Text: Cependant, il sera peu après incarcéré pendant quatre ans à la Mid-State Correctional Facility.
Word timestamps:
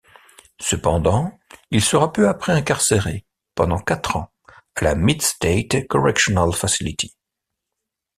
Cependant, 0.59 1.37
il 1.69 1.83
sera 1.83 2.11
peu 2.11 2.27
après 2.27 2.53
incarcéré 2.53 3.23
pendant 3.53 3.77
quatre 3.77 4.15
ans 4.15 4.33
à 4.73 4.83
la 4.83 4.95
Mid-State 4.95 5.87
Correctional 5.87 6.53
Facility. 6.53 7.15